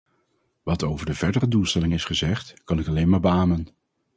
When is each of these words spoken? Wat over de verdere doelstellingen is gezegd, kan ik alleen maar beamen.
Wat 0.63 0.83
over 0.83 1.05
de 1.05 1.13
verdere 1.13 1.47
doelstellingen 1.47 1.95
is 1.95 2.05
gezegd, 2.05 2.53
kan 2.63 2.79
ik 2.79 2.87
alleen 2.87 3.09
maar 3.09 3.19
beamen. 3.19 3.67